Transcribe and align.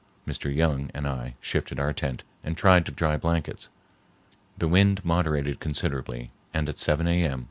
Mr. 0.27 0.51
Young 0.51 0.89
and 0.95 1.05
I 1.07 1.35
shifted 1.41 1.79
our 1.79 1.93
tent 1.93 2.23
and 2.43 2.57
tried 2.57 2.87
to 2.87 2.91
dry 2.91 3.17
blankets. 3.17 3.69
The 4.57 4.67
wind 4.67 5.05
moderated 5.05 5.59
considerably, 5.59 6.31
and 6.55 6.67
at 6.67 6.79
7 6.79 7.07
A.M. 7.07 7.39